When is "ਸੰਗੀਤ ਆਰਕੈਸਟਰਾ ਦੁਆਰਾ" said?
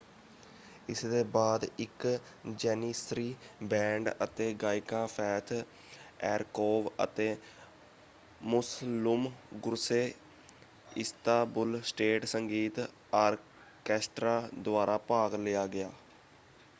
12.27-14.97